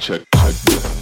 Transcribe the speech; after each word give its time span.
check, 0.00 0.22
check. 0.32 0.97